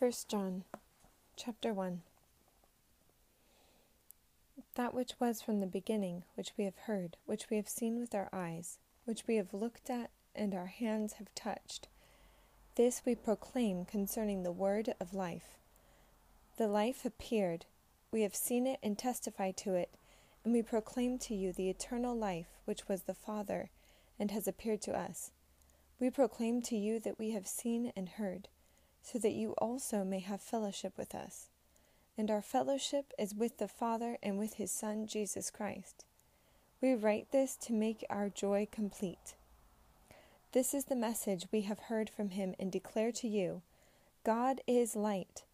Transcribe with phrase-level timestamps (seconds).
[0.00, 0.64] 1 John
[1.36, 2.00] chapter 1
[4.74, 8.14] That which was from the beginning, which we have heard, which we have seen with
[8.14, 11.88] our eyes, which we have looked at, and our hands have touched,
[12.76, 15.58] this we proclaim concerning the word of life.
[16.56, 17.66] The life appeared,
[18.10, 19.90] we have seen it and testify to it,
[20.46, 23.68] and we proclaim to you the eternal life which was the Father,
[24.18, 25.30] and has appeared to us.
[25.98, 28.48] We proclaim to you that we have seen and heard
[29.02, 31.48] so that you also may have fellowship with us.
[32.16, 36.04] And our fellowship is with the Father and with his Son, Jesus Christ.
[36.80, 39.34] We write this to make our joy complete.
[40.52, 43.62] This is the message we have heard from him and declare to you
[44.24, 45.44] God is light.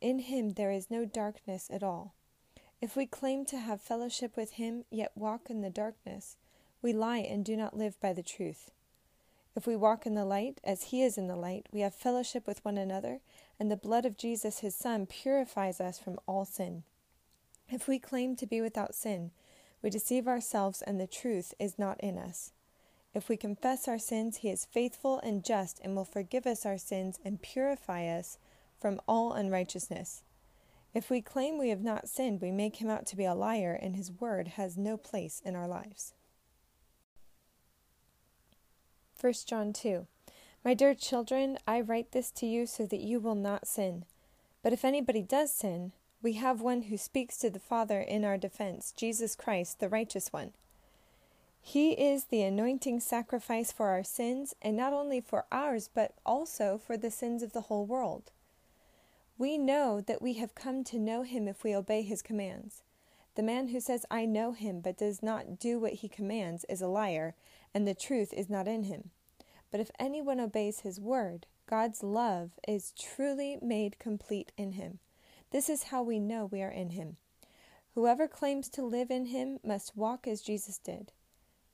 [0.00, 2.14] In him there is no darkness at all.
[2.80, 6.36] If we claim to have fellowship with him, yet walk in the darkness,
[6.82, 8.72] we lie and do not live by the truth.
[9.54, 12.46] If we walk in the light, as he is in the light, we have fellowship
[12.46, 13.20] with one another,
[13.60, 16.84] and the blood of Jesus his Son purifies us from all sin.
[17.68, 19.30] If we claim to be without sin,
[19.82, 22.52] we deceive ourselves, and the truth is not in us.
[23.14, 26.78] If we confess our sins, he is faithful and just and will forgive us our
[26.78, 28.38] sins and purify us
[28.80, 30.22] from all unrighteousness.
[30.94, 33.78] If we claim we have not sinned, we make him out to be a liar,
[33.80, 36.14] and his word has no place in our lives.
[39.22, 40.08] 1 John 2
[40.64, 44.04] My dear children, I write this to you so that you will not sin.
[44.64, 48.36] But if anybody does sin, we have one who speaks to the Father in our
[48.36, 50.50] defense, Jesus Christ, the righteous one.
[51.60, 56.76] He is the atoning sacrifice for our sins, and not only for ours, but also
[56.76, 58.32] for the sins of the whole world.
[59.38, 62.82] We know that we have come to know him if we obey his commands.
[63.34, 66.82] The man who says, I know him, but does not do what he commands, is
[66.82, 67.34] a liar,
[67.72, 69.10] and the truth is not in him.
[69.70, 74.98] But if anyone obeys his word, God's love is truly made complete in him.
[75.50, 77.16] This is how we know we are in him.
[77.94, 81.12] Whoever claims to live in him must walk as Jesus did.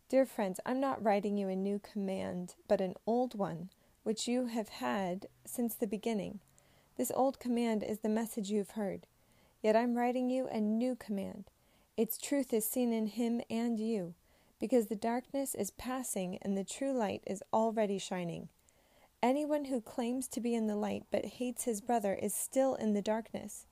[0.09, 3.71] Dear friends, I'm not writing you a new command, but an old one,
[4.05, 6.41] which you have had since the beginning.
[6.97, 9.07] This old command is the message you've heard.
[9.63, 11.51] Yet I'm writing you a new command.
[11.97, 14.15] Its truth is seen in him and you
[14.61, 18.49] because the darkness is passing and the true light is already shining.
[19.23, 22.93] Anyone who claims to be in the light but hates his brother is still in
[22.93, 23.67] the darkness.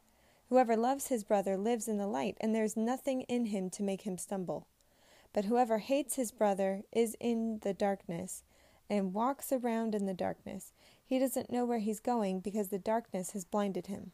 [0.48, 3.82] Whoever loves his brother lives in the light, and there is nothing in him to
[3.82, 4.66] make him stumble.
[5.32, 8.42] But whoever hates his brother is in the darkness
[8.88, 10.72] and walks around in the darkness.
[11.04, 14.12] He doesn't know where he's going because the darkness has blinded him.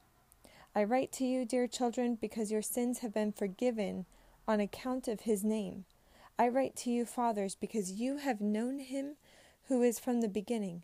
[0.75, 4.07] I write to you, dear children, because your sins have been forgiven
[4.49, 5.85] on account of his name.
[6.39, 9.17] I write to you, fathers, because you have known him
[9.69, 10.83] who is from the beginning.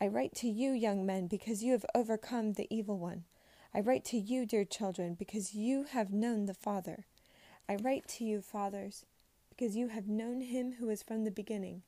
[0.00, 3.26] I write to you, young men, because you have overcome the evil one.
[3.72, 7.06] I write to you, dear children, because you have known the Father.
[7.68, 9.06] I write to you, fathers,
[9.50, 11.82] because you have known him who is from the beginning.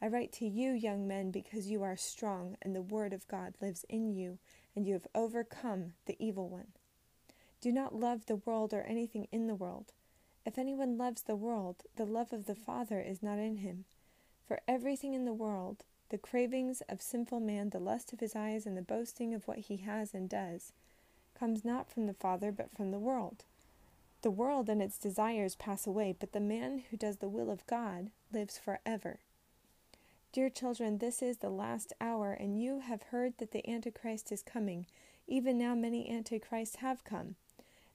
[0.00, 3.52] I write to you, young men, because you are strong, and the word of God
[3.60, 4.38] lives in you,
[4.74, 6.68] and you have overcome the evil one.
[7.60, 9.92] Do not love the world or anything in the world.
[10.44, 13.84] If anyone loves the world, the love of the Father is not in him.
[14.46, 18.64] For everything in the world, the cravings of sinful man, the lust of his eyes,
[18.64, 20.72] and the boasting of what he has and does,
[21.34, 23.44] comes not from the Father, but from the world.
[24.22, 27.66] The world and its desires pass away, but the man who does the will of
[27.66, 29.18] God lives forever.
[30.32, 34.42] Dear children, this is the last hour, and you have heard that the Antichrist is
[34.42, 34.86] coming.
[35.26, 37.34] Even now, many Antichrists have come.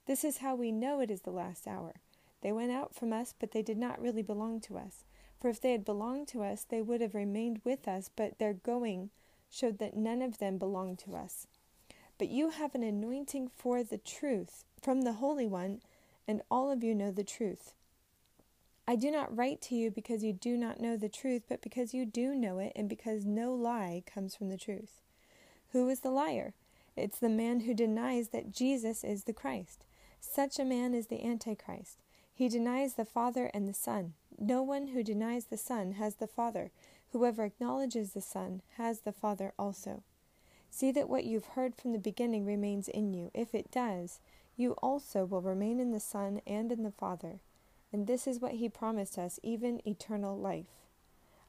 [0.07, 1.94] This is how we know it is the last hour.
[2.41, 5.03] They went out from us, but they did not really belong to us.
[5.39, 8.53] For if they had belonged to us, they would have remained with us, but their
[8.53, 9.09] going
[9.50, 11.47] showed that none of them belonged to us.
[12.17, 15.81] But you have an anointing for the truth from the Holy One,
[16.28, 17.73] and all of you know the truth.
[18.88, 21.94] I do not write to you because you do not know the truth, but because
[21.94, 25.01] you do know it, and because no lie comes from the truth.
[25.72, 26.53] Who is the liar?
[26.95, 29.85] It's the man who denies that Jesus is the Christ.
[30.22, 31.97] Such a man is the Antichrist.
[32.34, 34.14] He denies the Father and the Son.
[34.40, 36.72] No one who denies the Son has the Father.
[37.12, 40.03] Whoever acknowledges the Son has the Father also.
[40.70, 43.32] See that what you've heard from the beginning remains in you.
[43.34, 44.20] If it does,
[44.56, 47.41] you also will remain in the Son and in the Father.
[47.91, 50.67] And this is what he promised us, even eternal life.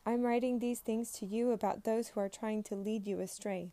[0.05, 3.71] I'm writing these things to you about those who are trying to lead you astray.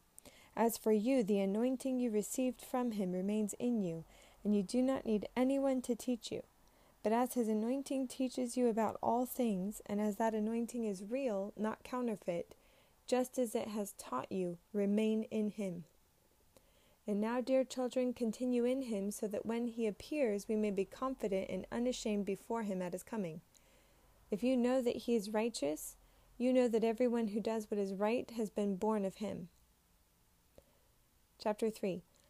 [0.55, 4.03] As for you, the anointing you received from him remains in you,
[4.43, 6.43] and you do not need anyone to teach you.
[7.03, 11.53] But as his anointing teaches you about all things, and as that anointing is real,
[11.57, 12.55] not counterfeit,
[13.07, 15.85] just as it has taught you, remain in him.
[17.07, 20.85] And now, dear children, continue in him, so that when he appears, we may be
[20.85, 23.41] confident and unashamed before him at his coming.
[24.29, 25.95] If you know that he is righteous,
[26.37, 29.49] you know that everyone who does what is right has been born of him.
[31.41, 32.03] Chapter 3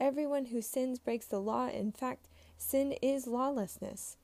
[0.00, 1.68] Everyone who sins breaks the law.
[1.68, 2.26] In fact,
[2.56, 4.16] sin is lawlessness.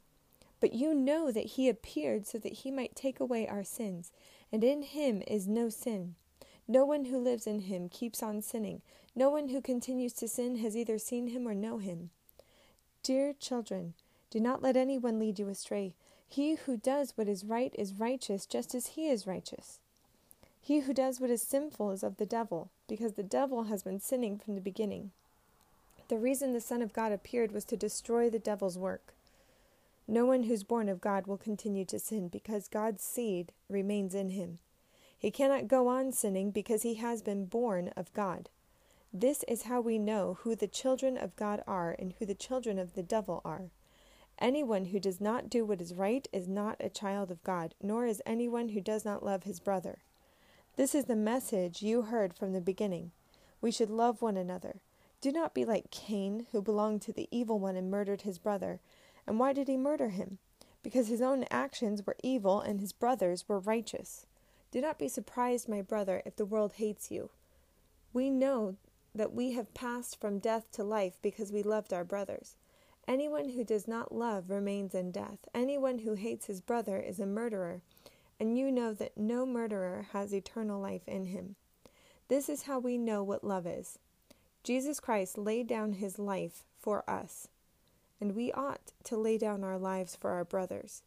[0.59, 4.11] But you know that he appeared so that he might take away our sins,
[4.51, 6.15] and in him is no sin.
[6.67, 8.81] No one who lives in him keeps on sinning.
[9.15, 12.11] No one who continues to sin has either seen him or know him.
[13.03, 13.93] Dear children,
[14.31, 15.95] do not let anyone lead you astray.
[16.27, 19.79] He who does what is right is righteous, just as he is righteous.
[20.61, 24.01] He who does what is sinful is of the devil, because the devil has been
[24.01, 25.13] sinning from the beginning.
[26.09, 29.15] The reason the Son of God appeared was to destroy the devil's work.
[30.07, 34.29] No one who's born of God will continue to sin, because God's seed remains in
[34.29, 34.59] him.
[35.19, 38.49] He cannot go on sinning because he has been born of God.
[39.13, 42.79] This is how we know who the children of God are and who the children
[42.79, 43.63] of the devil are.
[44.39, 48.07] Anyone who does not do what is right is not a child of God, nor
[48.07, 49.99] is anyone who does not love his brother.
[50.77, 53.13] This is the message you heard from the beginning.
[53.61, 54.77] We should love one another.
[55.21, 58.81] Do not be like Cain, who belonged to the evil one and murdered his brother.
[59.27, 60.39] And why did he murder him?
[60.83, 64.27] Because his own actions were evil and his brother's were righteous.
[64.71, 67.31] Do not be surprised, my brother, if the world hates you.
[68.13, 68.77] We know
[69.15, 72.57] that we have passed from death to life because we loved our brothers.
[73.09, 75.49] Anyone who does not love remains in death.
[75.55, 77.81] Anyone who hates his brother is a murderer,
[78.39, 81.57] and you know that no murderer has eternal life in him.
[82.29, 83.99] This is how we know what love is.
[84.67, 87.47] Jesus Christ laid down his life for us,
[88.21, 91.05] and we ought to lay down our lives for our brothers.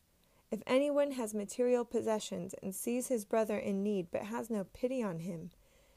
[0.49, 5.03] If anyone has material possessions and sees his brother in need but has no pity
[5.03, 5.49] on him,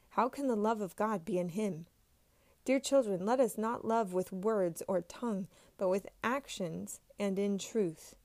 [0.08, 1.86] how can the love of God be in him?
[2.64, 5.46] Dear children, let us not love with words or tongue,
[5.78, 8.16] but with actions and in truth.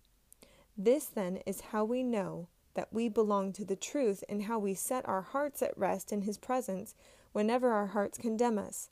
[0.75, 4.73] This then is how we know that we belong to the truth and how we
[4.73, 6.95] set our hearts at rest in his presence
[7.33, 8.89] whenever our hearts condemn us.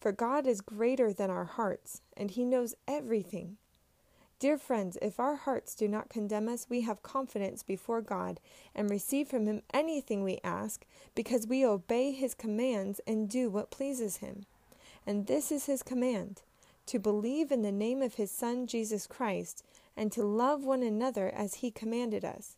[0.00, 3.56] For God is greater than our hearts, and he knows everything.
[4.38, 8.38] Dear friends, if our hearts do not condemn us, we have confidence before God
[8.72, 10.86] and receive from Him anything we ask,
[11.16, 14.46] because we obey His commands and do what pleases Him.
[15.04, 16.42] And this is His command
[16.86, 19.64] to believe in the name of His Son, Jesus Christ,
[19.96, 22.56] and to love one another as He commanded us.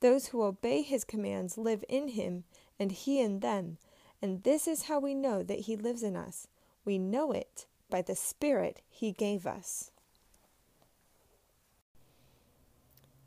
[0.00, 2.44] Those who obey His commands live in Him,
[2.78, 3.78] and He in them.
[4.20, 6.48] And this is how we know that He lives in us.
[6.84, 9.90] We know it by the Spirit He gave us.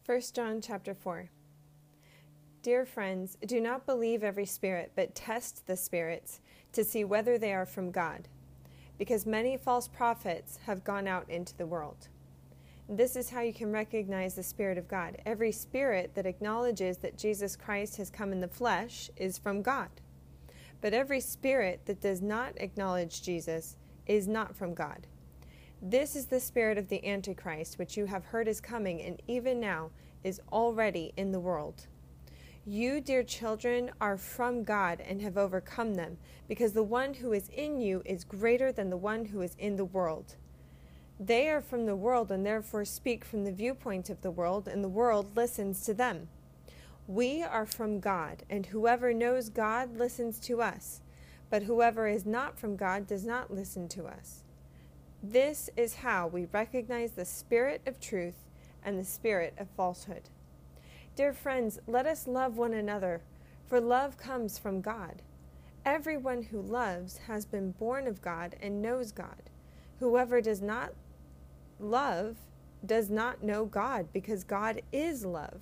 [0.05, 1.29] 1 John chapter 4
[2.61, 6.41] Dear friends, do not believe every spirit, but test the spirits
[6.73, 8.27] to see whether they are from God,
[8.97, 12.09] because many false prophets have gone out into the world.
[12.89, 15.17] This is how you can recognize the Spirit of God.
[15.25, 19.89] Every spirit that acknowledges that Jesus Christ has come in the flesh is from God.
[20.81, 25.07] But every spirit that does not acknowledge Jesus is not from God.
[25.81, 29.59] This is the spirit of the Antichrist, which you have heard is coming, and even
[29.59, 29.91] now
[30.23, 31.87] is already in the world.
[32.65, 36.17] You, dear children, are from God and have overcome them,
[36.47, 39.75] because the one who is in you is greater than the one who is in
[39.75, 40.35] the world.
[41.19, 44.83] They are from the world and therefore speak from the viewpoint of the world, and
[44.83, 46.27] the world listens to them.
[47.07, 50.99] We are from God, and whoever knows God listens to us,
[51.49, 54.43] but whoever is not from God does not listen to us.
[55.23, 58.49] This is how we recognize the spirit of truth
[58.83, 60.23] and the spirit of falsehood.
[61.15, 63.21] Dear friends, let us love one another,
[63.65, 65.21] for love comes from God.
[65.85, 69.49] Everyone who loves has been born of God and knows God.
[69.99, 70.91] Whoever does not
[71.79, 72.35] love
[72.85, 75.61] does not know God, because God is love.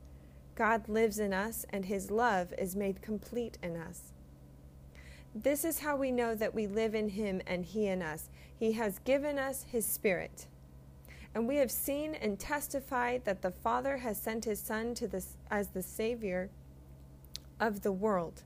[0.55, 4.13] God lives in us and his love is made complete in us.
[5.33, 8.29] This is how we know that we live in him and he in us.
[8.57, 10.47] He has given us his Spirit.
[11.33, 15.37] And we have seen and testified that the Father has sent his Son to this,
[15.49, 16.49] as the Savior
[17.59, 18.43] of the world.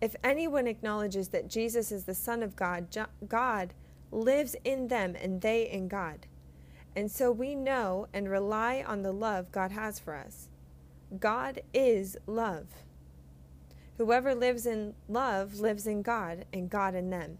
[0.00, 2.88] If anyone acknowledges that Jesus is the Son of God,
[3.28, 3.72] God
[4.10, 6.26] lives in them and they in God.
[6.96, 10.48] And so we know and rely on the love God has for us.
[11.20, 12.66] God is love.
[13.98, 17.38] Whoever lives in love lives in God, and God in them.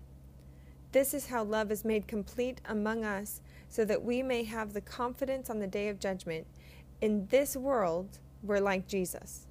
[0.92, 4.80] This is how love is made complete among us, so that we may have the
[4.80, 6.46] confidence on the day of judgment.
[7.00, 9.48] In this world, we're like Jesus.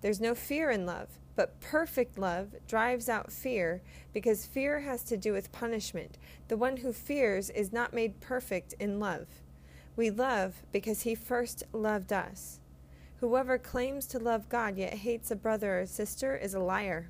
[0.00, 5.16] There's no fear in love, but perfect love drives out fear, because fear has to
[5.16, 6.18] do with punishment.
[6.46, 9.26] The one who fears is not made perfect in love.
[9.96, 12.60] We love because he first loved us.
[13.20, 17.08] Whoever claims to love God yet hates a brother or sister is a liar.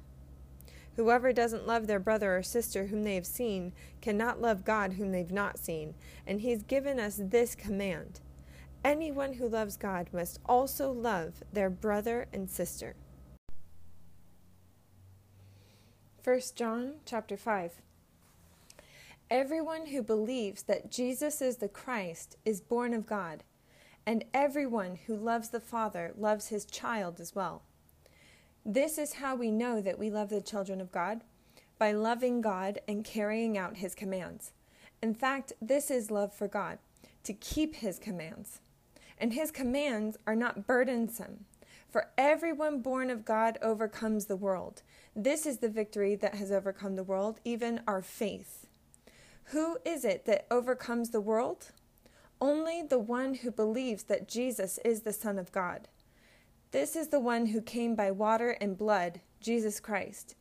[0.97, 5.11] Whoever doesn't love their brother or sister whom they have seen cannot love God whom
[5.11, 5.95] they've not seen,
[6.27, 8.21] and He's given us this command
[8.85, 12.95] Anyone who loves God must also love their brother and sister.
[16.23, 17.81] 1 John chapter 5
[19.31, 23.43] Everyone who believes that Jesus is the Christ is born of God
[24.07, 27.63] and everyone who loves the Father loves his child as well.
[28.65, 31.23] This is how we know that we love the children of God
[31.79, 34.53] by loving God and carrying out his commands.
[35.03, 36.79] In fact, this is love for God,
[37.25, 38.61] to keep his commands.
[39.19, 41.45] And his commands are not burdensome.
[41.89, 44.83] For everyone born of God overcomes the world.
[45.15, 48.67] This is the victory that has overcome the world, even our faith.
[49.49, 51.71] Who is it that overcomes the world?
[52.41, 55.89] Only the one who believes that Jesus is the Son of God.
[56.73, 60.35] This is the one who came by water and blood, Jesus Christ.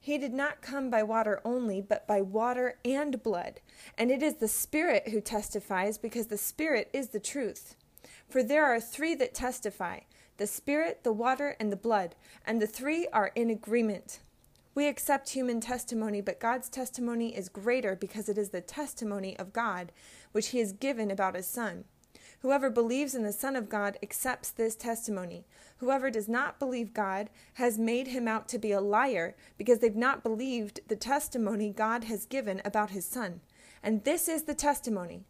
[0.00, 3.60] He did not come by water only, but by water and blood.
[3.96, 7.76] And it is the Spirit who testifies, because the Spirit is the truth.
[8.28, 10.00] For there are three that testify
[10.36, 14.20] the Spirit, the water, and the blood, and the three are in agreement.
[14.74, 19.52] We accept human testimony, but God's testimony is greater because it is the testimony of
[19.52, 19.92] God,
[20.32, 21.84] which He has given about His Son.
[22.40, 25.46] Whoever believes in the Son of God accepts this testimony.
[25.78, 29.96] Whoever does not believe God has made him out to be a liar because they've
[29.96, 33.40] not believed the testimony God has given about His Son.
[33.82, 35.24] And this is the testimony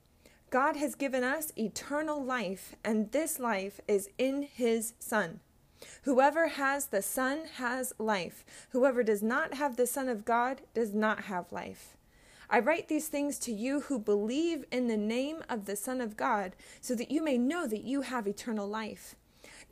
[0.50, 5.40] God has given us eternal life, and this life is in His Son.
[6.02, 8.44] Whoever has the Son has life.
[8.70, 11.96] Whoever does not have the Son of God does not have life.
[12.50, 16.16] I write these things to you who believe in the name of the Son of
[16.16, 19.16] God, so that you may know that you have eternal life.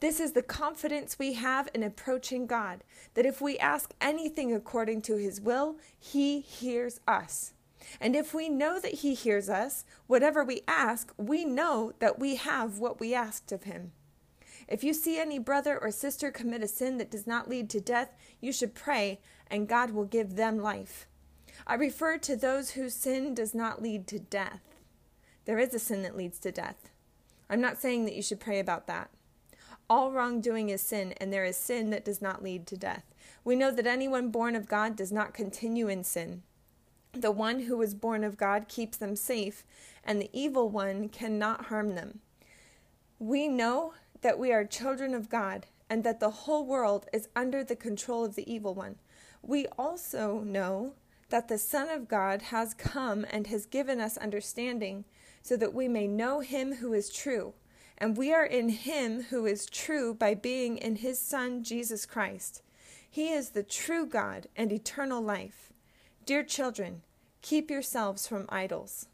[0.00, 2.82] This is the confidence we have in approaching God,
[3.14, 7.52] that if we ask anything according to his will, he hears us.
[8.00, 12.36] And if we know that he hears us, whatever we ask, we know that we
[12.36, 13.92] have what we asked of him.
[14.68, 17.80] If you see any brother or sister commit a sin that does not lead to
[17.80, 21.06] death, you should pray, and God will give them life.
[21.66, 24.62] I refer to those whose sin does not lead to death.
[25.44, 26.90] There is a sin that leads to death.
[27.50, 29.10] I'm not saying that you should pray about that.
[29.90, 33.04] All wrongdoing is sin, and there is sin that does not lead to death.
[33.44, 36.42] We know that anyone born of God does not continue in sin.
[37.12, 39.64] The one who was born of God keeps them safe,
[40.02, 42.20] and the evil one cannot harm them.
[43.18, 47.62] We know that we are children of God and that the whole world is under
[47.62, 48.96] the control of the evil one.
[49.42, 50.94] We also know
[51.28, 55.04] that the Son of God has come and has given us understanding
[55.42, 57.54] so that we may know him who is true.
[57.98, 62.62] And we are in him who is true by being in his Son, Jesus Christ.
[63.08, 65.72] He is the true God and eternal life.
[66.24, 67.02] Dear children,
[67.42, 69.06] keep yourselves from idols.